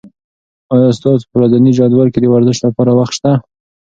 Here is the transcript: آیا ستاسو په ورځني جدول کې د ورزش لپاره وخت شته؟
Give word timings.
آیا 0.73 0.89
ستاسو 0.97 1.27
په 1.29 1.35
ورځني 1.39 1.71
جدول 1.79 2.07
کې 2.13 2.19
د 2.21 2.25
ورزش 2.33 2.57
لپاره 2.67 2.91
وخت 2.99 3.13
شته؟ 3.17 3.31